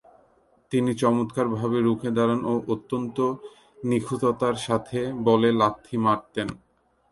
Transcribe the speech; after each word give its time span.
তিনি 0.71 0.91
চমৎকারভাবে 0.93 1.77
রুখে 1.81 2.09
দাঁড়ান 2.11 2.41
ও 2.45 2.53
অত্যন্ত 2.67 3.17
নিখুঁততার 3.83 4.55
সাথে 4.57 4.99
বলে 5.27 5.49
লাথি 5.51 5.95
মারতেন। 5.97 6.47